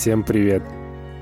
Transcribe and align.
Всем 0.00 0.22
привет! 0.22 0.62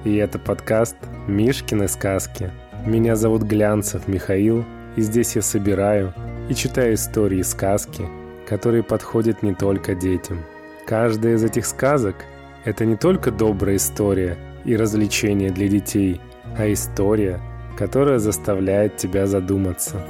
И 0.05 0.15
это 0.19 0.39
подкаст 0.39 0.95
«Мишкины 1.27 1.89
сказки». 1.89 2.53
Меня 2.87 3.17
зовут 3.17 3.43
Глянцев 3.43 4.07
Михаил, 4.07 4.65
и 4.95 5.03
здесь 5.03 5.35
я 5.35 5.43
собираю 5.43 6.15
и 6.49 6.55
читаю 6.55 6.95
истории 6.95 7.43
сказки, 7.43 8.07
которые 8.47 8.85
подходят 8.85 9.43
не 9.43 9.53
только 9.53 9.97
детям. 9.97 10.45
Каждая 10.87 11.35
из 11.35 11.43
этих 11.43 11.67
сказок– 11.67 12.25
это 12.65 12.85
не 12.85 12.95
только 12.95 13.33
добрая 13.33 13.75
история 13.75 14.39
и 14.65 14.77
развлечение 14.77 15.51
для 15.51 15.67
детей, 15.67 16.21
а 16.57 16.73
история, 16.73 17.41
которая 17.77 18.21
заставляет 18.21 18.97
тебя 18.97 19.27
задуматься. 19.27 20.07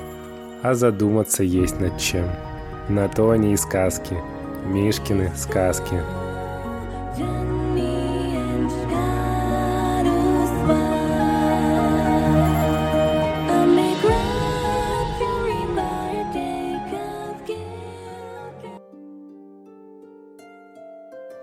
А 0.63 0.75
задуматься 0.75 1.43
есть 1.43 1.81
над 1.81 1.97
чем. 1.97 2.27
На 2.91 3.09
то 3.09 3.31
они 3.31 3.55
и 3.55 3.57
сказки. 3.57 4.15
Мишкины 4.67 5.33
сказки. 5.37 6.03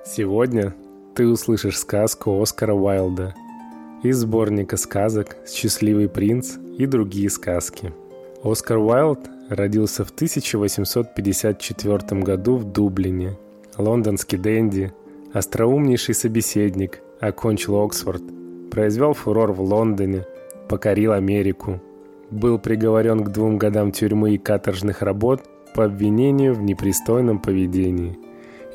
Сегодня 0.07 0.75
ты 1.15 1.27
услышишь 1.27 1.79
сказку 1.79 2.39
Оскара 2.39 2.75
Уайлда 2.75 3.33
из 4.03 4.17
сборника 4.17 4.77
сказок 4.77 5.35
«Счастливый 5.47 6.09
принц» 6.09 6.57
и 6.77 6.85
другие 6.85 7.27
сказки. 7.31 7.91
Оскар 8.43 8.77
Уайлд 8.77 9.21
родился 9.49 10.05
в 10.05 10.11
1854 10.11 12.21
году 12.21 12.57
в 12.57 12.71
Дублине. 12.71 13.35
Лондонский 13.79 14.37
денди, 14.37 14.93
остроумнейший 15.33 16.13
собеседник, 16.13 17.01
окончил 17.19 17.83
Оксфорд, 17.83 18.21
произвел 18.69 19.13
фурор 19.13 19.53
в 19.53 19.61
Лондоне, 19.61 20.27
покорил 20.69 21.13
Америку. 21.13 21.81
Был 22.29 22.59
приговорен 22.59 23.23
к 23.23 23.31
двум 23.31 23.57
годам 23.57 23.91
тюрьмы 23.91 24.35
и 24.35 24.37
каторжных 24.37 25.01
работ 25.01 25.41
по 25.73 25.85
обвинению 25.85 26.53
в 26.53 26.61
непристойном 26.61 27.39
поведении– 27.39 28.19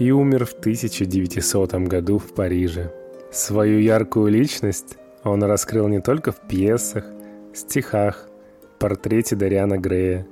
и 0.00 0.10
умер 0.12 0.46
в 0.46 0.54
1900 0.54 1.74
году 1.74 2.18
в 2.18 2.32
Париже. 2.32 2.90
Свою 3.30 3.78
яркую 3.78 4.32
личность 4.32 4.96
он 5.24 5.44
раскрыл 5.44 5.88
не 5.88 6.00
только 6.00 6.32
в 6.32 6.40
пьесах, 6.48 7.04
стихах, 7.52 8.26
портрете 8.78 9.36
Дариана 9.36 9.76
Грея, 9.76 10.26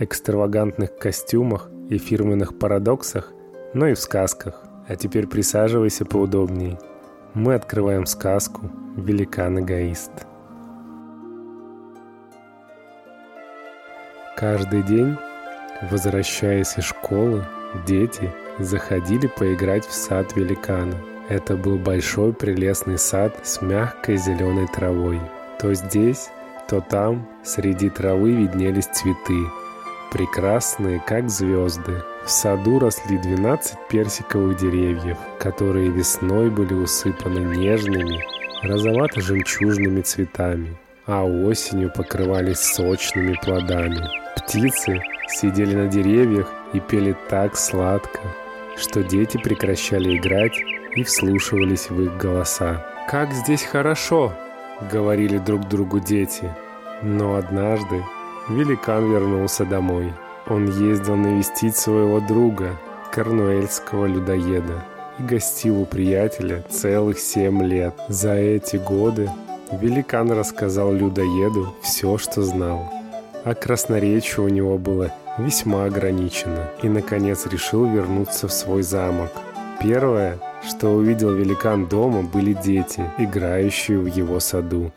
экстравагантных 0.00 0.98
костюмах 0.98 1.70
и 1.88 1.98
фирменных 1.98 2.58
парадоксах, 2.58 3.32
но 3.74 3.86
и 3.86 3.94
в 3.94 4.00
сказках. 4.00 4.60
А 4.88 4.96
теперь 4.96 5.28
присаживайся 5.28 6.04
поудобнее. 6.04 6.78
Мы 7.32 7.54
открываем 7.54 8.06
сказку 8.06 8.70
«Великан-эгоист». 8.96 10.10
Каждый 14.36 14.82
день, 14.82 15.16
возвращаясь 15.90 16.76
из 16.76 16.84
школы, 16.84 17.44
дети– 17.86 18.32
заходили 18.58 19.26
поиграть 19.26 19.86
в 19.86 19.92
сад 19.92 20.34
великана. 20.36 20.96
Это 21.28 21.56
был 21.56 21.76
большой 21.76 22.32
прелестный 22.32 22.98
сад 22.98 23.40
с 23.44 23.60
мягкой 23.60 24.16
зеленой 24.16 24.68
травой. 24.68 25.20
То 25.58 25.74
здесь, 25.74 26.28
то 26.68 26.80
там 26.80 27.28
среди 27.44 27.90
травы 27.90 28.32
виднелись 28.32 28.86
цветы, 28.86 29.46
прекрасные, 30.12 31.02
как 31.06 31.28
звезды. 31.30 32.02
В 32.24 32.30
саду 32.30 32.78
росли 32.78 33.18
12 33.18 33.76
персиковых 33.88 34.56
деревьев, 34.56 35.16
которые 35.38 35.90
весной 35.90 36.50
были 36.50 36.74
усыпаны 36.74 37.38
нежными, 37.56 38.24
розовато-жемчужными 38.62 40.00
цветами, 40.02 40.76
а 41.06 41.24
осенью 41.24 41.92
покрывались 41.92 42.58
сочными 42.58 43.38
плодами. 43.42 44.08
Птицы 44.36 45.02
сидели 45.28 45.74
на 45.74 45.86
деревьях 45.86 46.52
и 46.72 46.80
пели 46.80 47.16
так 47.28 47.56
сладко, 47.56 48.20
что 48.76 49.02
дети 49.02 49.36
прекращали 49.36 50.16
играть 50.16 50.58
и 50.94 51.02
вслушивались 51.02 51.90
в 51.90 52.02
их 52.02 52.16
голоса. 52.16 52.86
«Как 53.08 53.32
здесь 53.32 53.62
хорошо!»— 53.62 54.32
говорили 54.92 55.38
друг 55.38 55.68
другу 55.68 56.00
дети. 56.00 56.54
Но 57.02 57.36
однажды 57.36 58.02
великан 58.48 59.10
вернулся 59.10 59.64
домой. 59.64 60.12
Он 60.46 60.66
ездил 60.66 61.16
навестить 61.16 61.76
своего 61.76 62.20
друга, 62.20 62.78
корнуэльского 63.12 64.06
людоеда, 64.06 64.84
и 65.18 65.22
гостил 65.22 65.82
у 65.82 65.86
приятеля 65.86 66.62
целых 66.70 67.18
семь 67.18 67.62
лет. 67.62 67.94
За 68.08 68.34
эти 68.34 68.76
годы 68.76 69.30
великан 69.72 70.30
рассказал 70.30 70.92
людоеду 70.92 71.74
все, 71.82 72.18
что 72.18 72.42
знал. 72.42 72.92
А 73.44 73.54
красноречие 73.54 74.44
у 74.44 74.48
него 74.48 74.78
было 74.78 75.12
весьма 75.38 75.84
ограничено 75.84 76.70
и, 76.82 76.88
наконец, 76.88 77.46
решил 77.46 77.86
вернуться 77.86 78.48
в 78.48 78.52
свой 78.52 78.82
замок. 78.82 79.30
Первое, 79.80 80.38
что 80.66 80.88
увидел 80.88 81.32
великан 81.32 81.86
дома, 81.86 82.22
были 82.22 82.52
дети, 82.52 83.10
играющие 83.18 83.98
в 83.98 84.06
его 84.06 84.40
саду. 84.40 84.92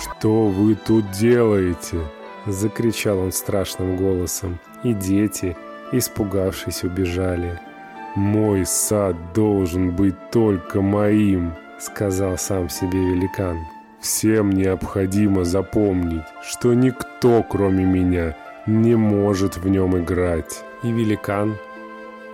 «Что 0.00 0.46
вы 0.46 0.76
тут 0.76 1.10
делаете?»– 1.10 1.98
закричал 2.46 3.18
он 3.18 3.32
страшным 3.32 3.96
голосом, 3.96 4.60
и 4.84 4.92
дети, 4.92 5.56
испугавшись, 5.90 6.84
убежали– 6.84 7.58
«Мой 8.14 8.66
сад 8.66 9.16
должен 9.32 9.90
быть 9.90 10.30
только 10.30 10.82
моим»,— 10.82 11.54
сказал 11.78 12.36
сам 12.36 12.68
себе 12.68 12.98
великан. 12.98 13.60
«Всем 14.00 14.50
необходимо 14.50 15.44
запомнить, 15.44 16.26
что 16.42 16.74
никто, 16.74 17.42
кроме 17.42 17.86
меня, 17.86 18.36
не 18.66 18.96
может 18.96 19.56
в 19.56 19.66
нем 19.66 19.96
играть». 19.96 20.62
И 20.82 20.92
великан 20.92 21.56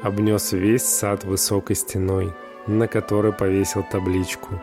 обнес 0.02 0.50
весь 0.50 0.82
сад 0.82 1.22
высокой 1.22 1.76
стеной, 1.76 2.34
на 2.66 2.88
которой 2.88 3.32
повесил 3.32 3.84
табличку 3.88 4.60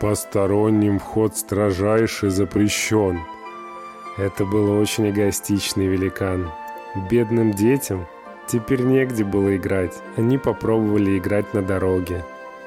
«Посторонним 0.00 0.98
вход 0.98 1.34
строжайше 1.34 2.28
запрещен». 2.28 3.20
Это 4.18 4.44
был 4.44 4.70
очень 4.78 5.08
эгоистичный 5.08 5.86
великан. 5.86 6.50
Бедным 7.10 7.52
детям— 7.52 8.06
Теперь 8.52 8.82
негде 8.82 9.24
было 9.24 9.56
играть. 9.56 10.02
Они 10.18 10.36
попробовали 10.36 11.16
играть 11.16 11.54
на 11.54 11.62
дороге. 11.62 12.22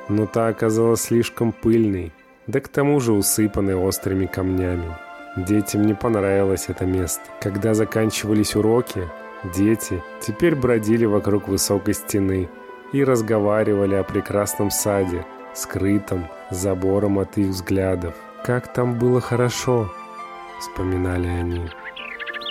Но 0.09 0.25
та 0.25 0.47
оказалась 0.47 1.01
слишком 1.01 1.51
пыльной, 1.51 2.11
да 2.47 2.59
к 2.59 2.69
тому 2.69 2.99
же 2.99 3.13
усыпанной 3.13 3.75
острыми 3.75 4.25
камнями. 4.25 4.97
Детям 5.37 5.83
не 5.83 5.93
понравилось 5.93 6.65
это 6.69 6.87
место. 6.87 7.21
Когда 7.39 7.75
заканчивались 7.75 8.55
уроки, 8.55 9.07
дети 9.55 10.01
теперь 10.21 10.55
бродили 10.55 11.05
вокруг 11.05 11.47
высокой 11.47 11.93
стены 11.93 12.49
и 12.91 13.03
разговаривали 13.03 13.93
о 13.93 14.03
прекрасном 14.03 14.71
саде, 14.71 15.23
скрытом 15.53 16.25
забором 16.49 17.19
от 17.19 17.37
их 17.37 17.49
взглядов. 17.49 18.15
«Как 18.43 18.73
там 18.73 18.97
было 18.97 19.21
хорошо!»— 19.21 19.93
вспоминали 20.59 21.27
они. 21.27 21.69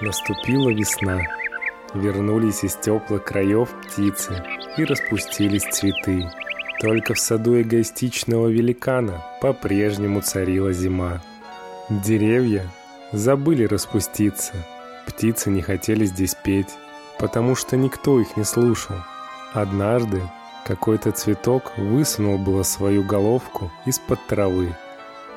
Наступила 0.03 0.71
весна. 0.71 1.21
Вернулись 1.95 2.65
из 2.65 2.75
теплых 2.75 3.23
краев 3.23 3.71
птицы 3.71 4.43
и 4.77 4.85
распустились 4.85 5.63
цветы. 5.63 6.29
Только 6.81 7.15
в 7.15 7.21
саду 7.21 7.61
эгоистичного 7.61 8.49
великана 8.49 9.25
по-прежнему 9.41 10.21
царила 10.21 10.73
зима. 10.73 11.23
Деревья 11.89 12.67
забыли 13.13 13.65
распуститься. 13.65 14.55
Птицы 15.07 15.51
не 15.51 15.63
хотели 15.63 16.05
здесь 16.05 16.35
петь, 16.35 16.75
потому 17.21 17.55
что 17.55 17.77
никто 17.77 18.21
их 18.21 18.37
не 18.37 18.43
слушал. 18.43 18.97
Однажды 19.53 20.21
какой-то 20.67 21.13
цветок 21.13 21.79
высунул 21.79 22.39
было 22.39 22.65
свою 22.65 23.05
головку 23.05 23.71
из-под 23.87 24.19
травы. 24.27 24.75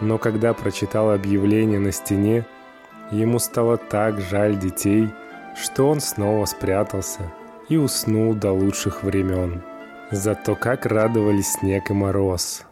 Но 0.02 0.18
когда 0.18 0.56
прочитал 0.56 1.12
объявление 1.12 1.80
на 1.80 1.92
стене, 1.92 2.48
ему 3.12 3.38
стало 3.38 3.78
так 3.78 4.20
жаль 4.20 4.58
детей– 4.58 5.08
что 5.60 5.90
он 5.90 6.00
снова 6.00 6.46
спрятался 6.46 7.32
и 7.70 7.78
уснул 7.78 8.34
до 8.34 8.52
лучших 8.52 9.04
времен. 9.04 9.64
Зато 10.12 10.56
как 10.56 10.86
радовались 10.86 11.54
снег 11.54 11.90
и 11.90 11.94
мороз. 11.94 12.64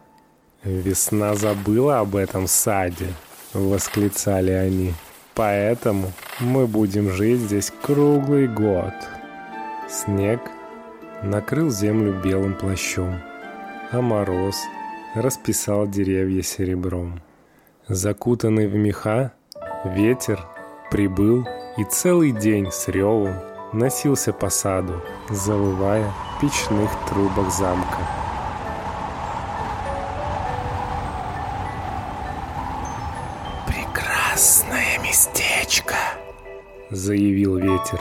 «Весна 0.64 1.36
забыла 1.36 2.00
об 2.00 2.16
этом 2.16 2.48
саде»,— 2.48 3.08
восклицали 3.54 4.52
они. 4.52 4.94
«Поэтому 5.34 6.12
мы 6.40 6.66
будем 6.66 7.10
жить 7.10 7.42
здесь 7.42 7.72
круглый 7.82 8.48
год». 8.48 8.94
Снег 9.90 10.40
накрыл 11.22 11.70
землю 11.70 12.20
белым 12.24 12.56
плащом, 12.56 13.20
а 13.92 14.02
мороз 14.02 14.58
расписал 15.14 15.88
деревья 15.88 16.42
серебром. 16.42 17.22
Закутанный 17.88 18.68
в 18.68 18.76
меха, 18.76 19.34
ветер 19.84 20.40
прибыл 20.90 21.46
и 21.77 21.83
целый 21.83 22.31
день 22.31 22.72
с 22.72 22.88
ревом 22.88 23.36
носился 23.74 24.31
по 24.31 24.50
саду, 24.50 25.01
завывая 25.30 26.10
в 26.10 26.42
печных 26.42 26.89
трубах 27.10 27.51
замка. 27.51 28.00
«Прекрасное 33.68 35.00
местечко!»— 35.04 35.95
заявил 36.89 37.57
ветер. 37.57 38.00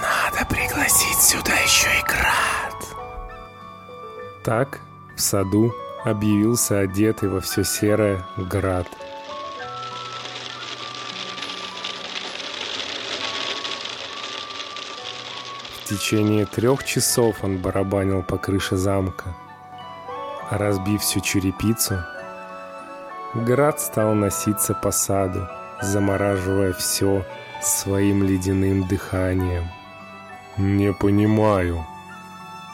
«Надо 0.00 0.46
пригласить 0.48 1.20
сюда 1.20 1.52
еще 1.64 1.88
и 1.88 2.02
град!» 2.06 2.74
Так 4.44 4.80
в 5.14 5.20
саду 5.20 5.74
объявился 6.04 6.78
одетый 6.80 7.28
во 7.28 7.40
все 7.40 7.64
серое 7.64 8.24
град— 8.38 8.86
В 15.88 15.90
течение 15.90 16.44
трех 16.44 16.84
часов 16.84 17.36
он 17.42 17.56
барабанил 17.56 18.22
по 18.22 18.36
крыше 18.36 18.76
замка. 18.76 19.34
Разбив 20.50 21.00
всю 21.00 21.20
черепицу, 21.20 22.04
град 23.32 23.80
стал 23.80 24.12
носиться 24.12 24.74
по 24.74 24.90
саду, 24.90 25.48
замораживая 25.80 26.74
все 26.74 27.24
своим 27.62 28.22
ледяным 28.22 28.86
дыханием. 28.86 29.64
«Не 30.58 30.92
понимаю, 30.92 31.86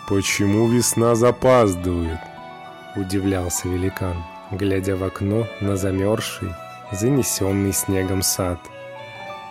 почему 0.08 0.66
весна 0.66 1.14
запаздывает?»– 1.14 2.18
удивлялся 2.96 3.68
великан, 3.68 4.24
глядя 4.50 4.96
в 4.96 5.04
окно 5.04 5.46
на 5.60 5.76
замерзший, 5.76 6.52
занесенный 6.90 7.74
снегом 7.74 8.22
сад. 8.22 8.58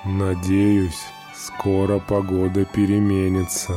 «Надеюсь, 0.04 1.06
Скоро 1.36 2.00
погода 2.00 2.66
переменится. 2.66 3.74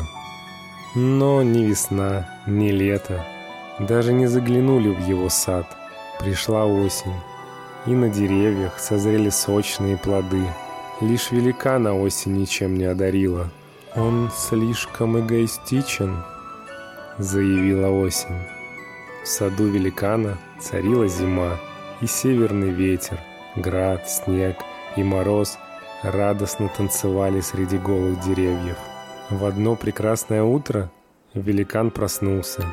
Но 0.94 1.42
ни 1.42 1.64
весна, 1.64 2.28
ни 2.46 2.70
лето 2.70 3.24
даже 3.78 4.12
не 4.12 4.26
заглянули 4.26 4.88
в 4.88 5.00
его 5.06 5.28
сад. 5.28 5.66
Пришла 6.18 6.64
осень, 6.64 7.14
и 7.86 7.90
на 7.90 8.08
деревьях 8.08 8.78
созрели 8.78 9.28
сочные 9.28 9.96
плоды. 9.96 10.46
Лишь 11.00 11.30
великана 11.30 11.94
осень 11.94 12.32
ничем 12.32 12.76
не 12.76 12.84
одарила. 12.84 13.50
«Он 13.94 14.30
слишком 14.34 15.18
эгоистичен»,— 15.18 16.22
заявила 17.18 17.88
осень. 17.88 18.40
В 19.22 19.28
саду 19.28 19.68
великана 19.68 20.38
царила 20.60 21.08
зима, 21.08 21.58
и 22.00 22.06
северный 22.06 22.70
ветер, 22.70 23.18
град, 23.56 24.08
снег 24.08 24.56
и 24.96 25.02
мороз 25.02 25.58
радостно 26.02 26.68
танцевали 26.68 27.40
среди 27.40 27.78
голых 27.78 28.20
деревьев. 28.20 28.76
В 29.30 29.44
одно 29.44 29.76
прекрасное 29.76 30.42
утро 30.42 30.90
великан 31.34 31.90
проснулся. 31.90 32.64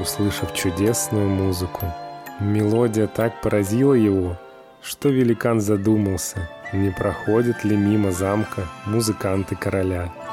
Услышав 0.00 0.54
чудесную 0.54 1.28
музыку, 1.28 1.86
мелодия 2.40 3.06
так 3.06 3.40
поразила 3.40 3.94
его, 3.94 4.36
что 4.82 5.08
великан 5.08 5.60
задумался, 5.60 6.48
не 6.72 6.90
проходят 6.90 7.64
ли 7.64 7.76
мимо 7.76 8.12
замка 8.12 8.66
музыканты 8.86 9.56
короля– 9.56 10.12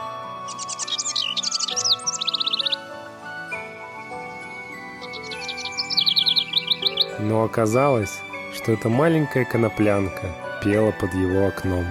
Но 7.24 7.44
оказалось, 7.44 8.20
что 8.54 8.74
эта 8.74 8.90
маленькая 8.90 9.46
коноплянка 9.46 10.28
пела 10.62 10.92
под 10.92 11.14
его 11.14 11.48
окном. 11.48 11.86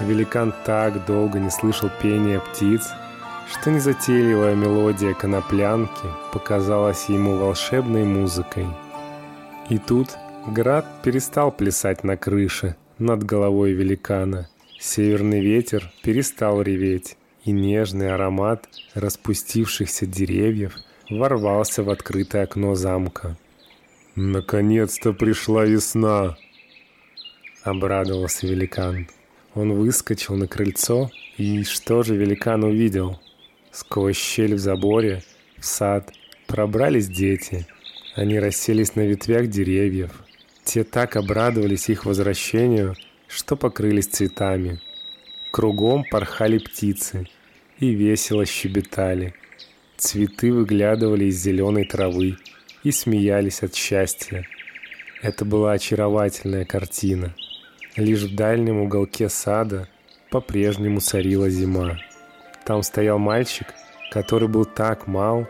Великан 0.00 0.54
так 0.64 1.04
долго 1.04 1.38
не 1.38 1.50
слышал 1.50 1.90
пения 2.02 2.40
птиц, 2.40 2.88
что 3.50 3.70
незатейливая 3.70 4.54
мелодия 4.54 5.12
коноплянки 5.12 6.08
показалась 6.32 7.10
ему 7.10 7.36
волшебной 7.36 8.04
музыкой. 8.04 8.66
И 9.68 9.76
тут 9.76 10.16
град 10.46 10.86
перестал 11.02 11.52
плясать 11.52 12.02
на 12.02 12.16
крыше 12.16 12.74
над 12.98 13.22
головой 13.22 13.72
великана. 13.72 14.48
Северный 14.80 15.40
ветер 15.40 15.92
перестал 16.02 16.62
реветь, 16.62 17.18
и 17.44 17.52
нежный 17.52 18.14
аромат 18.14 18.66
распустившихся 18.94 20.06
деревьев 20.06 20.74
ворвался 21.10 21.82
в 21.82 21.90
открытое 21.90 22.44
окно 22.44 22.74
замка. 22.74 23.36
«Наконец-то 24.16 25.12
пришла 25.12 25.64
весна!» 25.64 26.36
Обрадовался 27.64 28.46
великан. 28.46 29.08
Он 29.54 29.72
выскочил 29.72 30.36
на 30.36 30.46
крыльцо, 30.46 31.10
и 31.36 31.64
что 31.64 32.04
же 32.04 32.14
великан 32.14 32.62
увидел? 32.62 33.20
Сквозь 33.72 34.16
щель 34.16 34.54
в 34.54 34.58
заборе, 34.58 35.24
в 35.58 35.64
сад, 35.64 36.12
пробрались 36.46 37.08
дети. 37.08 37.66
Они 38.14 38.38
расселись 38.38 38.94
на 38.94 39.00
ветвях 39.00 39.48
деревьев. 39.48 40.12
Те 40.64 40.84
так 40.84 41.16
обрадовались 41.16 41.88
их 41.88 42.04
возвращению, 42.04 42.94
что 43.26 43.56
покрылись 43.56 44.06
цветами. 44.06 44.80
Кругом 45.50 46.04
порхали 46.08 46.58
птицы 46.58 47.26
и 47.80 47.90
весело 47.90 48.46
щебетали. 48.46 49.34
Цветы 49.96 50.52
выглядывали 50.52 51.24
из 51.24 51.40
зеленой 51.40 51.84
травы, 51.84 52.36
и 52.84 52.92
смеялись 52.92 53.62
от 53.62 53.74
счастья. 53.74 54.46
Это 55.22 55.44
была 55.44 55.72
очаровательная 55.72 56.64
картина. 56.64 57.34
Лишь 57.96 58.22
в 58.22 58.36
дальнем 58.36 58.80
уголке 58.80 59.28
сада 59.28 59.88
по-прежнему 60.30 61.00
царила 61.00 61.48
зима. 61.48 61.98
Там 62.64 62.82
стоял 62.82 63.18
мальчик, 63.18 63.68
который 64.10 64.48
был 64.48 64.64
так 64.64 65.06
мал, 65.06 65.46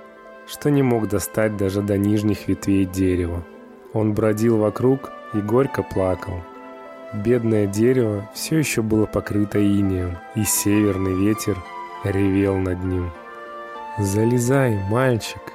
что 0.47 0.71
не 0.71 0.83
мог 0.83 1.09
достать 1.09 1.57
даже 1.57 1.83
до 1.83 1.99
нижних 1.99 2.49
ветвей 2.49 2.85
дерева. 2.85 3.45
Он 3.93 4.15
бродил 4.15 4.59
вокруг 4.59 5.13
и 5.33 5.39
горько 5.39 5.83
плакал. 5.83 6.43
Бедное 7.13 7.67
дерево 7.67 8.29
все 8.35 8.59
еще 8.59 8.83
было 8.83 9.07
покрыто 9.07 9.59
инеем, 9.59 10.19
и 10.35 10.45
северный 10.45 11.15
ветер 11.15 11.57
ревел 12.03 12.57
над 12.57 12.83
ним. 12.85 13.11
«Залезай, 13.99 14.77
мальчик!»— 14.91 15.41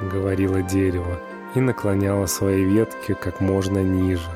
говорило 0.00 0.62
дерево, 0.62 1.20
и 1.54 1.60
наклоняло 1.60 2.26
свои 2.26 2.64
ветки 2.64 3.14
как 3.14 3.40
можно 3.40 3.78
ниже. 3.78 4.30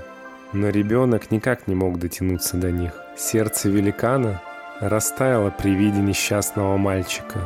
Но 0.53 0.69
ребенок 0.69 1.31
никак 1.31 1.67
не 1.67 1.75
мог 1.75 1.99
дотянуться 1.99 2.57
до 2.57 2.71
них. 2.71 2.93
Сердце 3.17 3.69
великана 3.69 4.41
растаяло 4.81 5.51
при 5.51 5.75
виде 5.75 6.01
несчастного 6.01 6.77
мальчика. 6.77 7.41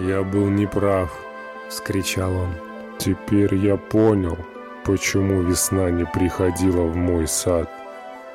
«Я 0.00 0.22
был 0.22 0.48
неправ»,— 0.48 1.12
вскричал 1.68 2.32
он. 2.32 2.54
«Теперь 2.98 3.54
я 3.54 3.76
понял, 3.76 4.38
почему 4.84 5.42
весна 5.42 5.90
не 5.90 6.04
приходила 6.04 6.82
в 6.82 6.96
мой 6.96 7.26
сад. 7.26 7.70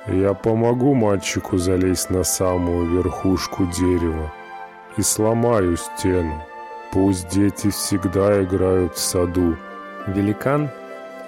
Я 0.08 0.34
помогу 0.34 0.94
мальчику 0.94 1.58
залезть 1.58 2.10
на 2.10 2.24
самую 2.24 2.88
верхушку 2.98 3.66
дерева 3.68 4.34
и 4.98 5.02
сломаю 5.02 5.78
стену. 5.78 6.44
Пусть 6.92 7.30
дети 7.30 7.70
всегда 7.70 8.44
играют 8.44 8.96
в 8.96 9.00
саду. 9.00 9.56
Великан 10.08 10.72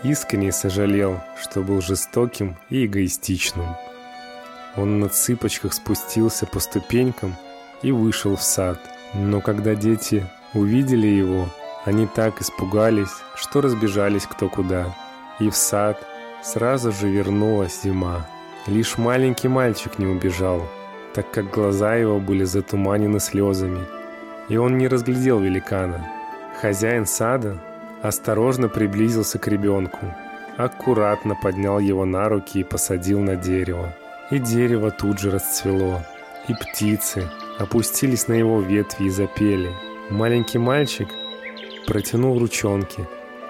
искренне 0.01 0.51
сожалел, 0.51 1.19
что 1.39 1.61
был 1.61 1.81
жестоким 1.81 2.57
и 2.71 2.87
эгоистичным. 2.87 3.67
Он 4.75 4.99
на 4.99 5.07
цыпочках 5.07 5.73
спустился 5.73 6.47
по 6.47 6.59
ступенькам 6.59 7.35
и 7.83 7.91
вышел 7.91 8.35
в 8.35 8.41
сад. 8.41 8.79
Но 9.13 9.39
когда 9.39 9.75
дети 9.75 10.25
увидели 10.55 11.07
его, 11.07 11.47
они 11.85 12.07
так 12.07 12.41
испугались, 12.41 13.13
что 13.35 13.61
разбежались 13.61 14.25
кто 14.25 14.49
куда. 14.49 14.95
И 15.39 15.49
в 15.51 15.55
сад 15.55 16.01
сразу 16.43 16.91
же 16.91 17.07
вернулась 17.07 17.81
зима. 17.83 18.25
Лишь 18.65 18.97
маленький 18.97 19.47
мальчик 19.47 19.99
не 19.99 20.07
убежал, 20.07 20.67
так 21.13 21.29
как 21.29 21.51
глаза 21.51 21.95
его 21.95 22.19
были 22.19 22.45
затуманены 22.45 23.19
слезами– 23.19 23.85
и 24.51 24.57
он 24.57 24.77
не 24.77 24.89
разглядел 24.89 25.39
великана. 25.39 26.05
Хозяин 26.59 27.05
сада 27.05 27.57
осторожно 28.01 28.67
приблизился 28.67 29.39
к 29.39 29.47
ребенку, 29.47 30.13
аккуратно 30.57 31.35
поднял 31.41 31.79
его 31.79 32.03
на 32.03 32.27
руки 32.27 32.59
и 32.59 32.65
посадил 32.65 33.21
на 33.21 33.37
дерево. 33.37 33.95
И 34.29 34.39
дерево 34.39 34.91
тут 34.91 35.19
же 35.19 35.31
расцвело, 35.31 36.01
и 36.49 36.53
птицы 36.53 37.29
опустились 37.59 38.27
на 38.27 38.33
его 38.33 38.59
ветви 38.59 39.05
и 39.05 39.09
запели. 39.09 39.71
Маленький 40.09 40.57
мальчик 40.57 41.07
протянул 41.87 42.37
ручонки, 42.37 43.07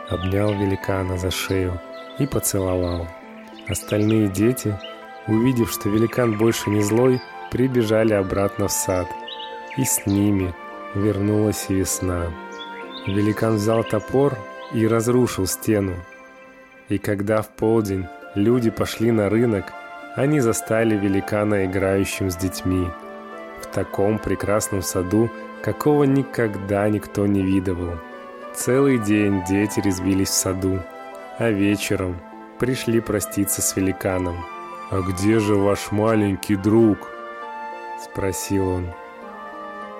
обнял 0.07 0.53
великана 0.53 1.17
за 1.17 1.31
шею 1.31 1.81
и 2.19 2.27
поцеловал. 2.27 3.07
Остальные 3.67 4.27
дети, 4.27 4.79
увидев, 5.27 5.71
что 5.71 5.89
великан 5.89 6.37
больше 6.37 6.69
не 6.69 6.83
злой, 6.83 7.19
прибежали 7.49 8.13
обратно 8.13 8.67
в 8.67 8.71
сад. 8.71 9.07
И 9.77 9.83
с 9.83 10.05
ними– 10.05 10.53
Вернулась 10.95 11.69
весна. 11.69 12.31
Великан 13.07 13.55
взял 13.55 13.83
топор 13.83 14.37
и 14.73 14.85
разрушил 14.85 15.47
стену. 15.47 15.95
И 16.89 16.97
когда 16.97 17.41
в 17.41 17.49
полдень 17.49 18.07
люди 18.35 18.69
пошли 18.69 19.11
на 19.11 19.29
рынок, 19.29 19.71
они 20.15 20.41
застали 20.41 20.97
великана 20.97 21.65
играющим 21.65 22.29
с 22.29 22.35
детьми. 22.35 22.87
В 23.61 23.67
таком 23.67 24.19
прекрасном 24.19 24.81
саду, 24.81 25.29
какого 25.63 26.03
никогда 26.03 26.89
никто 26.89 27.25
не 27.25 27.41
видывал. 27.41 27.97
Целый 28.53 28.97
день 28.97 29.43
дети 29.47 29.79
резвились 29.79 30.29
в 30.29 30.33
саду, 30.33 30.81
а 31.37 31.49
вечером 31.49 32.19
пришли 32.59 32.99
проститься 32.99 33.61
с 33.61 33.77
великаном. 33.77 34.35
«А 34.89 34.99
где 34.99 35.39
же 35.39 35.55
ваш 35.55 35.91
маленький 35.91 36.57
друг?»– 36.57 37.07
спросил 38.03 38.67
он. 38.67 38.87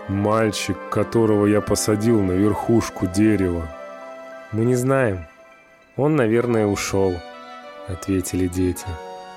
«Мальчик, 0.07 0.77
которого 0.89 1.45
я 1.45 1.61
посадил 1.61 2.21
на 2.21 2.31
верхушку 2.31 3.07
дерева». 3.07 3.67
«Мы 4.51 4.65
не 4.65 4.75
знаем. 4.75 5.25
Он, 5.95 6.15
наверное, 6.15 6.65
ушел»,— 6.65 7.13
ответили 7.87 8.47
дети. 8.47 8.85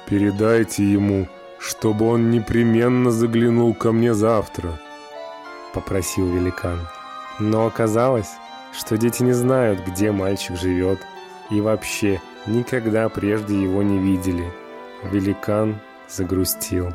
«Передайте 0.06 0.84
ему, 0.84 1.28
чтобы 1.58 2.06
он 2.06 2.30
непременно 2.30 3.10
заглянул 3.10 3.74
ко 3.74 3.92
мне 3.92 4.14
завтра»,— 4.14 4.78
попросил 5.74 6.26
великан. 6.28 6.78
Но 7.38 7.66
оказалось, 7.66 8.30
что 8.72 8.96
дети 8.96 9.22
не 9.22 9.32
знают, 9.32 9.80
где 9.86 10.12
мальчик 10.12 10.56
живет, 10.56 10.98
и 11.50 11.60
вообще 11.60 12.20
никогда 12.46 13.08
прежде 13.08 13.60
его 13.60 13.82
не 13.82 13.98
видели. 13.98 14.52
Великан 15.04 15.80
загрустил. 16.08 16.92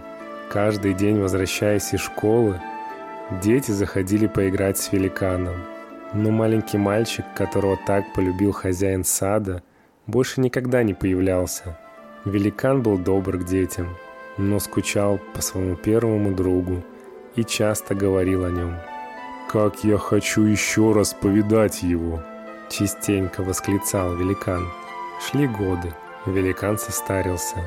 Каждый 0.49 0.93
день, 0.93 1.19
возвращаясь 1.19 1.93
из 1.93 2.01
школы, 2.01 2.59
дети 3.41 3.71
заходили 3.71 4.27
поиграть 4.27 4.77
с 4.77 4.91
великаном. 4.91 5.55
Но 6.13 6.31
маленький 6.31 6.77
мальчик, 6.77 7.25
которого 7.35 7.77
так 7.85 8.13
полюбил 8.13 8.51
хозяин 8.51 9.03
сада, 9.03 9.61
больше 10.07 10.41
никогда 10.41 10.81
не 10.81 10.93
появлялся. 10.93 11.77
Великан 12.25 12.81
был 12.81 12.97
добр 12.97 13.37
к 13.37 13.45
детям, 13.45 13.95
но 14.37 14.59
скучал 14.59 15.19
по 15.33 15.41
своему 15.41 15.75
первому 15.75 16.33
другу 16.33 16.83
и 17.35 17.43
часто 17.43 17.93
говорил 17.93 18.45
о 18.45 18.49
нем. 18.49 18.75
«Как 19.49 19.83
я 19.83 19.97
хочу 19.97 20.43
еще 20.43 20.91
раз 20.93 21.13
повидать 21.13 21.83
его!» 21.83 22.21
Частенько 22.69 23.41
восклицал 23.41 24.15
великан. 24.15 24.67
Шли 25.19 25.47
годы, 25.47 25.93
великан 26.25 26.77
состарился. 26.77 27.57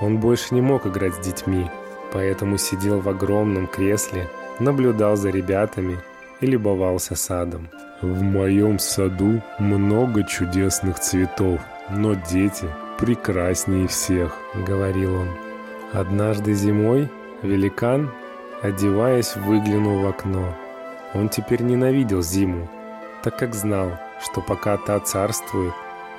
Он 0.00 0.18
больше 0.18 0.54
не 0.54 0.60
мог 0.60 0.86
играть 0.86 1.14
с 1.14 1.18
детьми, 1.18 1.70
поэтому 2.12 2.58
сидел 2.58 3.00
в 3.00 3.08
огромном 3.08 3.66
кресле, 3.66 4.28
наблюдал 4.60 5.16
за 5.16 5.30
ребятами 5.30 5.98
и 6.40 6.46
любовался 6.46 7.14
садом. 7.14 7.68
В 8.00 8.22
моем 8.22 8.78
саду 8.78 9.42
много 9.58 10.24
чудесных 10.24 10.98
цветов, 10.98 11.60
но 11.90 12.14
дети 12.14 12.66
прекраснее 12.98 13.88
всех, 13.88 14.36
говорил 14.66 15.14
он. 15.14 15.28
Однажды 15.92 16.54
зимой 16.54 17.08
великан, 17.42 18.10
одеваясь, 18.62 19.36
выглянул 19.36 20.00
в 20.00 20.06
окно. 20.06 20.54
Он 21.14 21.28
теперь 21.28 21.62
ненавидел 21.62 22.22
зиму, 22.22 22.68
так 23.22 23.38
как 23.38 23.54
знал, 23.54 23.92
что 24.20 24.40
пока 24.40 24.76
та 24.76 24.98
царствует, 25.00 25.72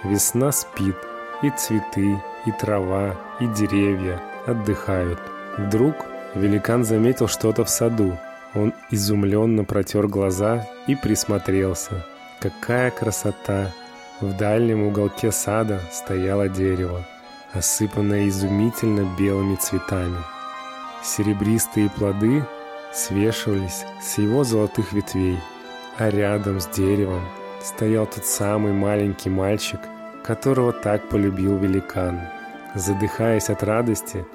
весна 0.03 0.51
спит, 0.51 0.95
и 1.41 1.49
цветы, 1.49 2.15
и 2.45 2.51
трава, 2.51 3.15
и 3.39 3.47
деревья 3.47 4.21
отдыхают. 4.45 5.19
Вдруг 5.57 5.95
великан 6.35 6.83
заметил 6.83 7.27
что-то 7.27 7.63
в 7.65 7.69
саду, 7.69 8.17
он 8.53 8.73
изумленно 8.91 9.63
протер 9.63 10.07
глаза 10.07 10.65
и 10.87 10.95
присмотрелся. 10.95 12.05
Какая 12.39 12.91
красота! 12.91 13.71
В 14.21 14.37
дальнем 14.37 14.83
уголке 14.83 15.29
сада 15.31 15.81
стояло 15.91 16.47
дерево, 16.47 17.05
осыпанное 17.51 18.29
изумительно 18.29 19.05
белыми 19.19 19.55
цветами. 19.55 20.17
Серебристые 21.03 21.89
плоды 21.89 22.45
свешивались 22.93 23.83
с 24.01 24.17
его 24.17 24.45
золотых 24.45 24.93
ветвей, 24.93 25.37
а 25.97 26.09
рядом 26.09 26.61
с 26.61 26.67
деревом 26.67 27.23
стоял 27.61 28.05
тот 28.05 28.25
самый 28.25 28.71
маленький 28.71 29.29
мальчик, 29.29 29.81
которого 30.23 30.71
так 30.71 31.09
полюбил 31.09 31.57
великан. 31.57 32.21
Задыхаясь 32.73 33.49
от 33.49 33.63
радости, 33.63 34.25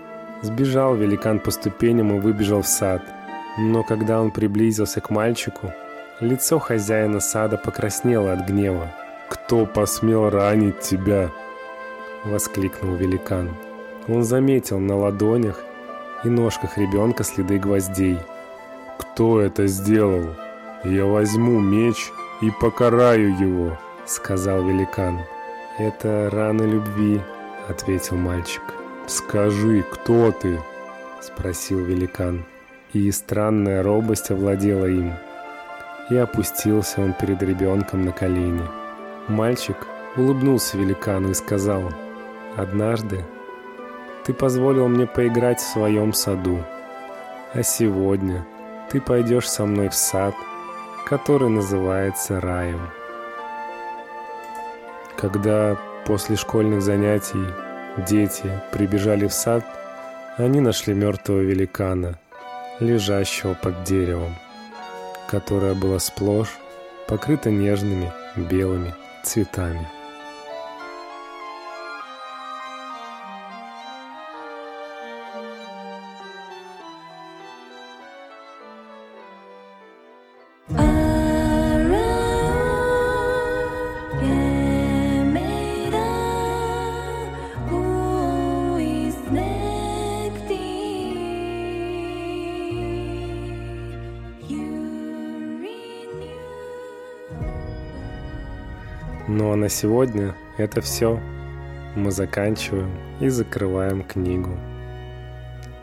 сбежал 0.43 0.95
великан 0.95 1.41
по 1.41 1.51
ступеням 1.51 2.17
и 2.17 2.21
выбежал 2.21 2.63
в 2.63 2.67
сад– 2.67 3.03
но 3.59 3.83
когда 3.83 4.21
он 4.21 4.31
приблизился 4.31 5.01
к 5.01 5.11
мальчику, 5.11 5.73
лицо 6.21 6.59
хозяина 6.59 7.21
сада 7.21 7.57
покраснело 7.57 8.33
от 8.33 8.47
гнева. 8.47 8.91
«Кто 9.29 9.67
посмел 9.67 10.31
ранить 10.31 10.81
тебя?»— 10.81 11.31
воскликнул 12.25 12.95
великан. 12.95 13.55
Он 14.09 14.25
заметил 14.25 14.79
на 14.79 14.97
ладонях 14.97 15.63
и 16.25 16.29
ножках 16.29 16.79
ребенка 16.79 17.23
следы 17.23 17.59
гвоздей. 17.59 18.19
«Кто 18.99 19.41
это 19.41 19.67
сделал? 19.67 20.35
Я 20.85 21.05
возьму 21.05 21.61
меч 21.61 22.11
и 22.41 22.51
покараю 22.61 23.37
его»,— 23.39 23.79
сказал 24.07 24.65
великан. 24.65 25.21
«Это 25.79 26.29
раны 26.31 26.63
любви»,— 26.63 27.21
ответил 27.69 28.17
мальчик. 28.17 28.80
«Скажи, 29.11 29.83
кто 29.91 30.31
ты?»— 30.31 30.61
спросил 31.21 31.81
великан 31.81 32.45
и 32.93 33.11
странная 33.11 33.83
робость 33.83 34.31
овладела 34.31 34.87
им. 34.87 35.15
И 36.11 36.17
опустился 36.17 37.01
он 37.01 37.15
перед 37.15 37.43
ребенком 37.43 38.05
на 38.05 38.13
колени. 38.13 38.63
Мальчик 39.27 39.77
улыбнулся 40.17 40.79
великану 40.79 41.31
и 41.31 41.35
сказал, 41.35 41.91
«Однажды 42.57 43.25
ты 44.25 44.33
позволил 44.33 44.87
мне 44.87 45.09
поиграть 45.09 45.59
в 45.59 45.73
своем 45.73 46.13
саду, 46.13 46.63
а 47.53 47.65
сегодня 47.65 48.47
ты 48.93 49.01
пойдешь 49.01 49.51
со 49.51 49.67
мной 49.67 49.89
в 49.89 49.95
сад, 49.95 50.37
который 51.09 51.49
называется 51.49 52.41
раем». 52.41 52.91
Когда 55.17 55.77
после 56.07 56.37
школьных 56.37 56.81
занятий 56.81 57.45
дети 58.09 58.51
прибежали 58.73 59.27
в 59.27 59.33
сад, 59.33 59.65
они 60.37 60.61
нашли 60.61 60.95
мертвого 60.95 61.41
великана– 61.41 62.19
лежащего 62.81 63.55
под 63.55 63.85
деревом, 63.85 64.35
которое 65.29 65.75
было 65.75 65.99
сплошь 65.99 66.57
покрыто 67.07 67.51
нежными 67.51 68.11
белыми 68.37 68.95
цветами. 69.23 69.87
А 99.51 99.57
на 99.57 99.69
сегодня 99.69 100.37
это 100.59 100.81
все. 100.81 101.19
Мы 101.97 102.13
заканчиваем 102.13 102.89
и 103.19 103.29
закрываем 103.29 104.05
книгу. 104.05 104.57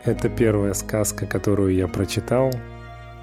Это 0.06 0.30
первая 0.30 0.72
сказка, 0.72 1.26
которую 1.26 1.74
я 1.74 1.86
прочитал. 1.86 2.50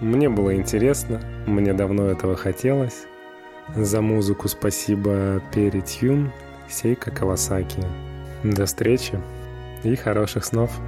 Мне 0.01 0.29
было 0.29 0.55
интересно, 0.55 1.19
мне 1.47 1.73
давно 1.73 2.11
этого 2.11 2.35
хотелось. 2.35 3.07
За 3.75 4.01
музыку 4.01 4.47
спасибо 4.47 5.41
Перри 5.51 5.81
Тюн, 5.81 6.31
Сейка 6.69 7.09
Кавасаки. 7.09 7.83
До 8.43 8.67
встречи 8.67 9.19
и 9.83 9.95
хороших 9.95 10.45
снов! 10.45 10.79